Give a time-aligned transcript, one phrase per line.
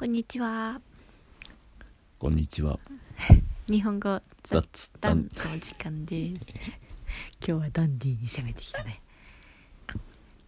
[0.00, 0.80] こんにちは。
[2.18, 2.78] こんにちは。
[3.68, 5.52] 日本語雑談談。
[5.52, 6.46] の時間です。
[7.46, 9.02] 今日はダンディーに攻めてきたね。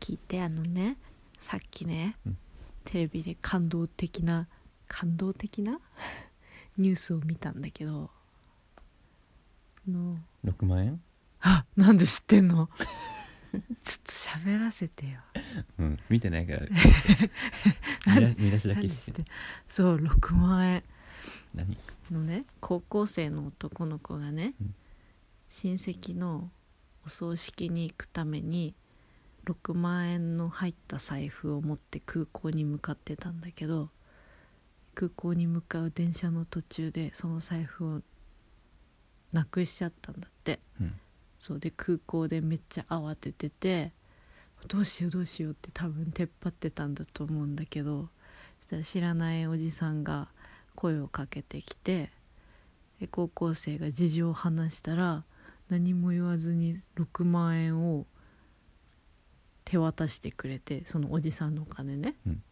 [0.00, 0.96] 聞いてあのね、
[1.38, 2.38] さっきね、うん
[2.86, 4.48] テレビで感動的な
[4.88, 5.78] 感動的な
[6.78, 8.08] ニュースを見たんだけど、
[9.86, 11.02] あの六万円？
[11.42, 12.70] あなんで知ってんの？
[13.84, 15.20] ちょっと喋らせてよ。
[15.78, 15.98] うん。
[16.08, 16.60] 見てないから。
[18.14, 19.24] 見ら見出しだけし何してて。
[19.68, 20.82] そう6万円。
[21.54, 21.76] 何？
[22.10, 24.74] のね高校生の男の子がね、うん
[25.54, 26.50] 親戚の
[27.04, 28.74] お葬式に行くために
[29.44, 33.90] 6万円の入った財布を持って空港に向かってたんだけど
[34.94, 38.00] 空港に向かう電車の途中でその財布を
[39.32, 40.94] なくしちゃったんだってうん。
[41.42, 43.90] そうで空港でめっちゃ慌ててて
[44.68, 48.08] どうしようどうしようって多分出っ張ってたんだと思うんだけど
[48.60, 50.28] そしたら知らないおじさんが
[50.76, 52.10] 声をかけてきて
[53.00, 55.24] で高校生が事情を話したら
[55.68, 58.06] 何も言わずに6万円を
[59.64, 62.42] 手渡してくれてそのおじさんのお金ね、うん。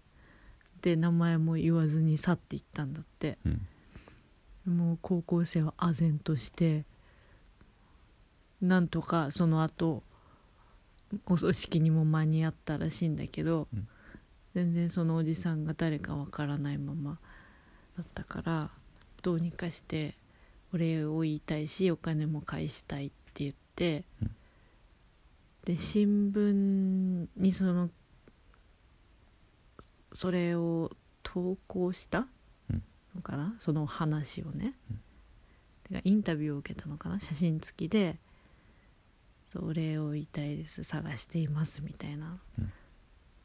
[0.83, 3.39] で名前も言わずに去っていったんだって。
[3.47, 4.77] うん。
[4.77, 6.85] もう高校生は唖然として
[8.61, 10.03] なんとかその後
[11.27, 13.89] お葬式にも間に合ったらしいんだけど、うん。
[14.55, 17.19] 全然そのおじさんが誰かわからないまま
[17.97, 18.71] だったから
[19.23, 20.15] どうにかして
[20.75, 24.31] お礼を言いたいしお金も返したいって言って、うん。
[25.65, 27.91] で新聞にその
[30.13, 30.91] それを
[31.23, 32.27] 投稿した
[32.71, 32.83] うん。
[33.17, 33.55] のかな？
[33.61, 34.75] その話をね、
[35.91, 36.01] うん。
[36.05, 37.21] インタビューを受けたのかな？
[37.21, 38.30] 写真付きで「そう
[39.59, 40.85] お礼を言いたいです。
[40.85, 42.73] 探しています」みたいな、うん。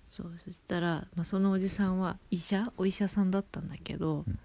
[0.07, 2.71] そうそしたら、まあ、そのおじさんは医者？
[2.77, 4.39] お医者さんだったんだけど、うん。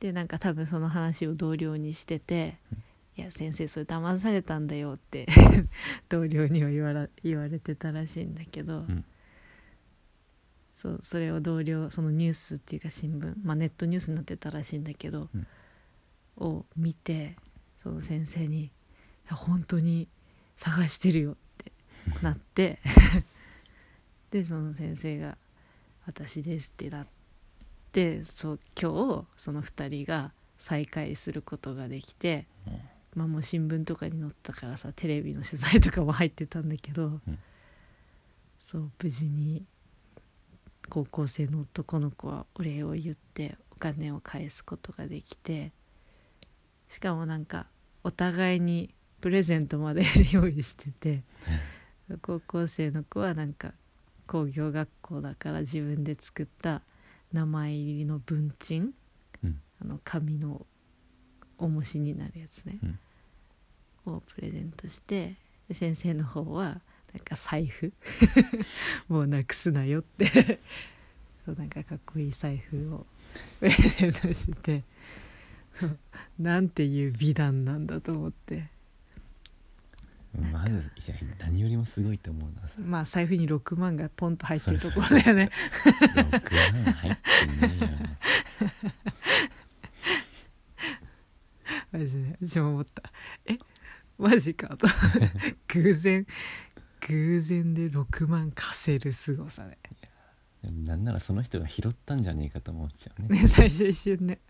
[0.00, 2.78] でなんか多分その話を同僚にしてて「うん。
[3.16, 5.26] いや先生それ騙されたんだよ」って
[6.08, 9.04] 同僚には言わら言われてたらしいんだけど、ん。
[10.74, 15.46] そうそれを同僚そのニュースっていうか新聞、まあ、ネットニュースになってたらしいんだけど、うん。
[16.36, 17.36] を見て
[17.82, 18.70] その先生に「い
[19.28, 20.08] や本当に
[20.60, 21.72] 探してるよ」って
[22.22, 22.78] なって。
[24.30, 25.36] でその先生が
[26.06, 27.06] 「私です」ってなっ
[27.90, 32.46] てそう今日その2人が再会することができて、
[33.16, 37.38] まあもう新聞とかに載ったからさテレビの取材とかも入ってたんだけど、うん。
[38.60, 39.66] そう無事に
[40.88, 45.72] 高校生の男の子はお礼を言ってお金を返すことができて
[46.88, 47.66] しかもなんか
[48.04, 51.22] お互いにプレゼントまで 用意してて
[52.22, 53.74] 高校生の子はなんか
[54.26, 56.82] 工業学校だから自分で作った
[57.32, 58.92] 名前入りの文鎮、
[59.42, 59.60] うん。
[59.82, 60.66] あの紙の
[61.58, 62.78] 重しになるやつね、
[64.06, 65.36] をプレゼントして
[65.68, 66.80] で先生の方は
[67.12, 67.92] なんか財布。
[69.08, 70.60] もうなくすなよって。
[71.44, 73.06] そうなんかかっこいい財布を
[73.58, 74.84] プレゼントして。
[76.38, 78.56] なんていう美談なんだと思って。
[78.56, 78.68] うん。
[80.38, 82.80] まずいや何よりもすごいと思うのはさ。
[82.80, 85.50] まあ財布に6万がポンと入ってるところだよね
[86.14, 87.90] 六万入ってねえよ。
[91.92, 93.02] マジで私も思った
[93.46, 93.58] え
[94.18, 94.86] マジかと
[95.68, 96.26] 偶然
[97.08, 99.78] 偶然で6万貸せるすごさね
[100.62, 103.42] なんならその人が拾ったんじゃねえかと思っちゃうね。
[103.42, 104.40] ね最初一瞬ね。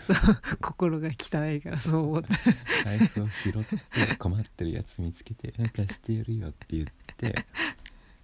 [0.00, 0.16] そう
[0.60, 2.28] 心が汚いからそう思った
[2.84, 3.64] 財布を拾っ
[4.08, 7.46] て困ってるやつ見つけて「貸してやるよ」って言ってで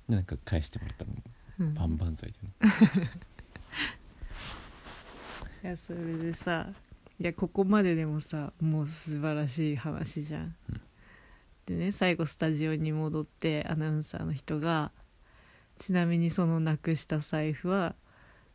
[0.09, 1.11] なんか返してもらったの。
[1.61, 1.75] うん。
[1.75, 2.49] 万々歳じゃん。
[5.67, 6.69] いやそれでさ
[7.21, 10.81] いやここまででもさもう素晴らしい話じゃん、うん。
[11.67, 14.93] でね最後スタジオに戻ってアナウンサーの人が
[15.79, 17.95] ちなみにそのなくした財布は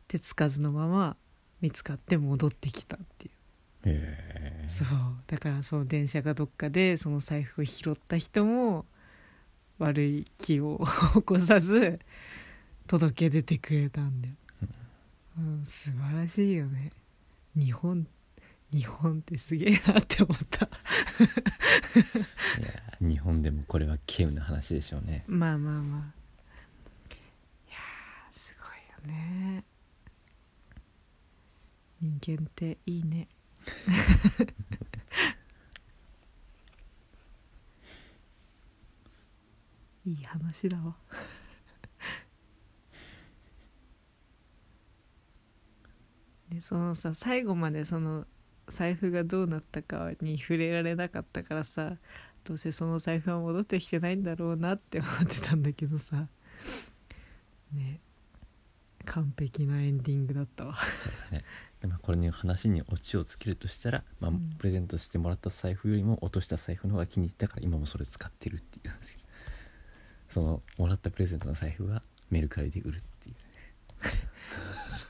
[0.07, 1.17] 手つかずのまま
[1.61, 3.31] 見つかって戻ってきたっていう。
[3.31, 4.65] へえ。
[4.67, 4.87] そう。
[5.27, 8.85] だからその電車がどっかでその財布を拾った人も
[9.79, 10.83] 悪い気を
[11.15, 11.99] 起こさず
[12.87, 14.33] 届け出てくれたんだよ、
[15.37, 16.91] うん、素晴らしいよね。
[17.55, 18.07] 日本
[18.71, 20.65] 日本ってすげえなって思った。
[20.65, 20.69] い
[22.61, 25.23] や日本でもこれは稀有な話でしょうね。
[25.27, 26.16] まあまあまあ
[29.07, 29.63] ね。
[31.99, 33.27] 人間っていいね。
[40.05, 40.95] いい話だわ。
[46.49, 48.25] ねそのさ最後までその
[48.67, 51.97] 財布がどうなったかに触れられなかったからさ
[52.43, 56.27] どうせその財布は戻ってきてないんだろうなって思ってたんだけどさ。
[57.73, 57.99] ね
[59.07, 60.77] 完璧なエンディングだったわ。
[61.31, 61.43] ね。
[61.81, 64.55] でまあこれに話にオチをつけるとしたら、まあうん。
[64.57, 69.23] プレゼントしてもらった財布よりも落とした財布の方が気に入ったから今もそれ使ってるっていうんですけど
[70.27, 73.35] そのもらったプレゼントの財布はメルカリで売るっていう。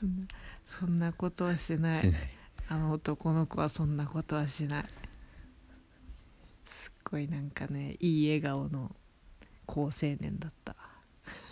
[0.00, 0.26] そんな
[0.64, 2.00] そんなことはしない。
[2.00, 2.30] しない。
[2.68, 4.84] あの男の子はそんなことはしない。
[6.66, 8.94] すっごいなんかねいい笑顔の
[9.66, 9.90] 好青
[10.20, 10.76] 年だった。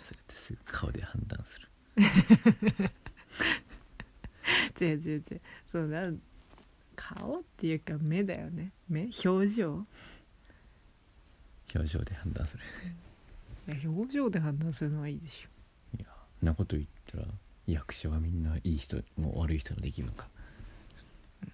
[0.05, 1.66] それってすぐ顔で判断する
[4.79, 5.41] 違う違う違う。
[5.71, 6.11] そうだ
[6.95, 8.71] 顔っていうか目だよね。
[8.89, 9.09] 目？
[9.25, 9.85] 表情？
[11.75, 12.63] 表情で判断する。
[13.79, 15.97] いや表情で判断するのはいいでしょ。
[15.97, 16.07] いや
[16.39, 17.25] そんなこと言ったら
[17.65, 20.29] 役者はみんないい人も悪い人もできるのか。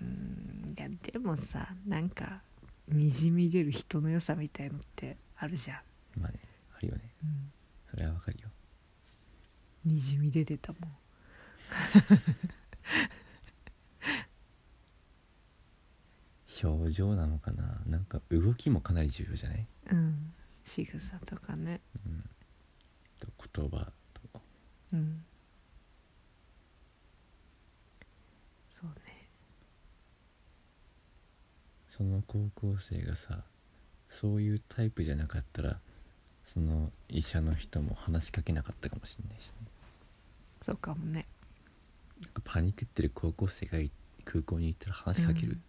[0.01, 2.41] うんいやでもさなんか
[2.87, 5.83] にじみ出る人の良さみたいのってあるじゃ
[6.17, 6.39] ん、まあね
[6.75, 7.13] あるよね。
[7.23, 7.51] うん、
[7.91, 8.49] それはわかるよ
[9.85, 10.97] にじみ出てたもん。
[16.63, 17.81] 表情なのかな？
[17.85, 20.33] なんか動きもかなり重要じゃない、うん。
[20.63, 21.81] 仕草とかね。
[22.05, 22.29] うん、
[23.19, 23.27] と
[23.59, 24.41] 言葉と。
[24.93, 25.25] うん。
[28.69, 29.27] そうね。
[31.89, 33.43] その高校生がさ
[34.09, 35.79] そういうタイプじゃなかったら
[36.45, 39.53] その医者の人も話しかけなかったかもしれないしね。
[40.61, 41.25] そうかもね。
[42.43, 43.91] パニックってる高校生がい
[44.23, 45.59] 空港に行ったら話しかける、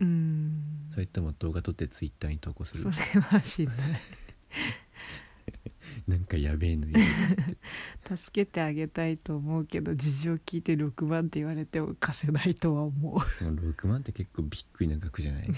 [0.00, 0.62] うん。
[0.92, 2.82] それとも動画撮ってツイッターに投稿する。
[2.82, 3.76] それはしない。
[6.08, 7.44] なんかやべえのいるっつっ
[8.08, 8.16] て。
[8.16, 13.20] 助けてあげたいと思うけど事情聞いて6万って言われても貸せないとは思う。
[13.44, 15.48] でも6万って結構びっくりな額じゃない？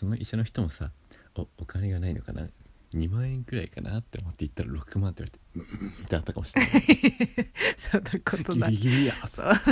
[0.00, 0.92] その医者の人もさ
[1.34, 2.48] おお金がないのかな
[2.94, 6.70] 2万円くらいかなって思って言ったら6万って言われてうんってあったかもしれない。
[7.76, 8.76] そんなことない。
[8.76, 9.64] ギリギリやそんなこ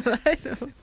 [0.00, 0.74] とないと思う。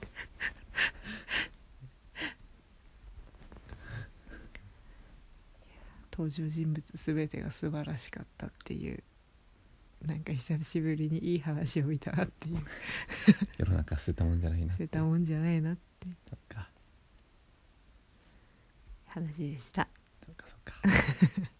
[6.12, 9.02] 登場人物全てが素晴らしかったっていう
[10.02, 12.62] なんか久しぶりにいい話を見たなっていう。
[13.56, 16.06] 世の中捨てたもんじゃないな捨てたもんじゃないなって。
[16.28, 16.69] そっか
[19.10, 19.88] 話でした。
[20.26, 20.74] そっかそっか。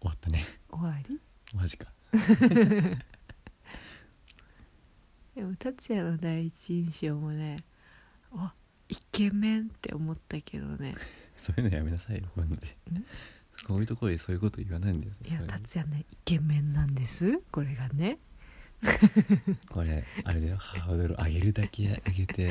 [0.00, 0.44] 終わったね。
[0.70, 1.20] 終わり？
[1.54, 1.86] マジか。
[5.34, 7.58] でも達也の第一印象もね
[8.32, 8.54] あ
[8.88, 10.94] イケメンって思ったけどね。
[11.36, 12.76] そういうのやめなさいよこういうので。
[13.66, 17.40] こういうところでそういうこと言わないんだよいや達也ねイケメンなんです。
[17.50, 18.18] これがね
[19.70, 20.56] これあれだよ。
[20.58, 22.50] ハードル上げるだけ上げて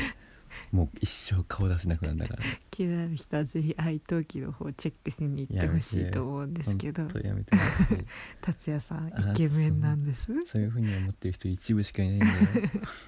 [0.72, 2.44] もう一生顔出せなくなるんだから。
[2.44, 7.04] ね気になる人はぜひ愛登記の方チェックしに行ってほしいと思うんですけど。
[7.04, 8.06] ほんとやめてください
[8.42, 10.32] 達也さんあイケメンなんです。
[10.46, 12.34] そういうふうに思ってる人一部しかいないんだよ。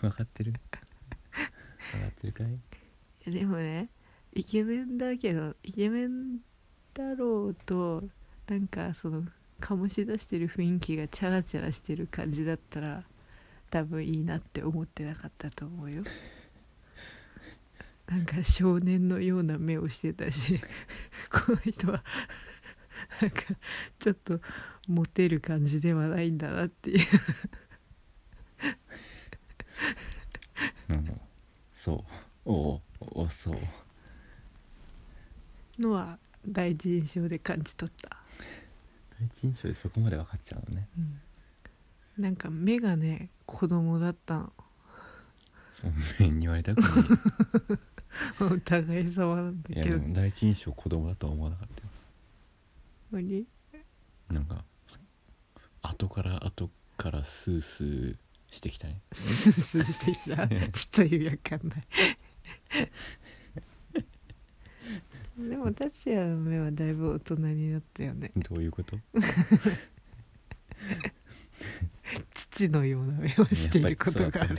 [0.01, 0.53] 分かってる？
[0.53, 2.43] 分かってるか
[3.25, 3.31] い？
[3.31, 3.89] でもね
[4.33, 6.37] イケメンだけどイケメン
[6.93, 8.03] だろうと
[8.47, 9.23] なんかその
[9.59, 13.03] 醸し出してる雰囲気がチャラチャラしてる感じだったら
[13.69, 16.03] 多分いいなって思ってなかったと思うよ。
[18.07, 20.61] なんか少年のような目をしてたし
[21.29, 22.01] この人は
[23.21, 23.41] なんか
[23.99, 24.39] ちょっと
[24.87, 27.07] モテる感じではないんだなっていう。
[30.89, 31.21] うん。
[31.75, 32.03] そう。
[32.45, 33.57] おうおうそう。
[35.79, 38.17] のは第一印象で感じ取った、
[39.19, 40.87] 第一印象でそこまで分かっちゃうのね。
[42.17, 44.53] うん、なんか目がね子供だったの。
[45.83, 46.91] お前に言われたくない。
[48.53, 49.99] お互い様なんだいやけど。
[49.99, 51.89] でも第一印象子供だとは思わなかったよ。
[53.11, 53.47] 何？
[54.29, 54.63] なんか
[55.81, 58.15] 後から後からスースー
[58.51, 59.01] してきたね。
[59.13, 60.47] スースーしてきた。
[60.47, 61.87] ちょっと意味わかんない。
[62.71, 62.91] で
[65.67, 68.31] も達也の目はだいぶ大人になったよね。
[68.35, 68.97] どういうこと？
[72.31, 74.41] 父のような目をしていることが。
[74.41, 74.57] ある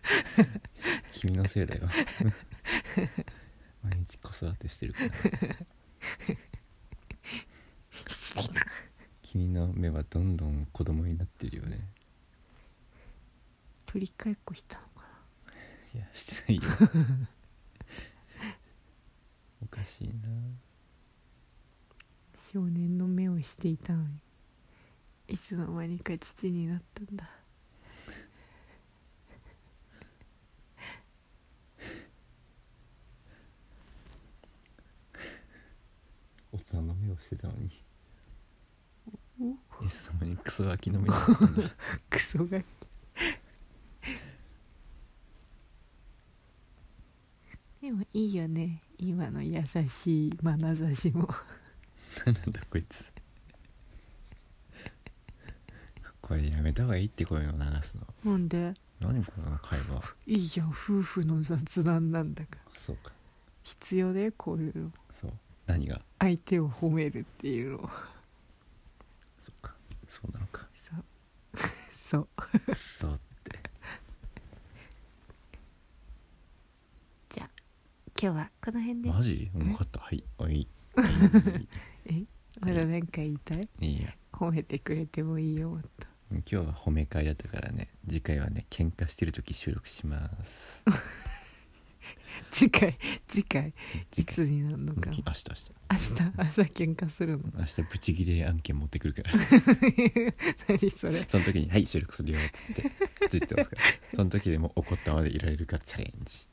[1.12, 1.88] 君のせいだよ。
[3.82, 5.10] 毎日子育てしてるから。
[9.22, 11.86] 君の目はどんどん子供になってるよね。
[13.86, 15.06] 取り替えっこしたのか
[15.94, 16.62] いやしてないよ
[22.52, 24.08] 少年の目をしていたのに
[25.28, 27.28] いつの間にか父になったんだ。
[36.50, 37.70] 大人の目をしてたのに。
[39.38, 41.76] おいつの間にクソガキの目だったんだ。
[42.08, 42.66] クソガキ。
[47.82, 51.28] でもいいよね今の優しい眼差しも。
[52.26, 53.12] なんだこいつ。
[56.20, 58.32] これやめた方がいいってこういうの流すの。
[58.32, 58.74] なんで？
[59.00, 60.02] 何この会話。
[60.26, 62.78] いいじゃん夫婦の雑談なんだから。
[62.78, 63.12] そうか。
[63.62, 64.90] 必要だよこういうの。
[65.18, 65.32] そう。
[65.66, 66.00] 何が？
[66.18, 67.90] 相手を褒めるっていうの。
[69.40, 69.74] そうか。
[70.08, 70.66] そうなのか。
[70.82, 71.04] そう。
[71.94, 72.28] そう。
[72.74, 73.60] そうって
[77.30, 77.50] じゃあ
[78.20, 79.10] 今日はこの辺で。
[79.10, 79.50] マジ？
[79.54, 80.00] 分かった。
[80.00, 80.24] はい。
[80.38, 80.66] はい。
[80.96, 81.06] は
[82.06, 82.24] え？
[82.60, 83.68] まだ何か言いたい？
[83.80, 85.88] いや褒めてくれてもいいよもっと。
[86.30, 87.90] 今日は褒め会だったからね。
[88.08, 90.82] 次回はね喧嘩してる時収録します。
[92.50, 92.96] 次回
[93.26, 93.74] 次回
[94.16, 95.00] いつになるのか。
[95.02, 95.44] な明日明日。
[95.90, 96.22] 明日？
[96.38, 97.44] 明日喧嘩するの？
[97.56, 99.30] 明日ブチギレ案件持ってくるから。
[100.68, 101.24] 何それ？
[101.28, 102.90] その時に「はい収録するよ」っつって
[103.28, 103.82] ついてますから。
[104.16, 106.48] その時でも怒ったままでいられるかチャレンジ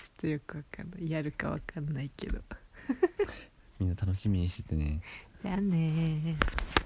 [0.00, 1.10] ちょっとよくわかんない。
[1.10, 2.40] やるかわかんないけど。
[3.78, 5.02] みんな楽しみにしててね。
[5.42, 6.79] じゃあねー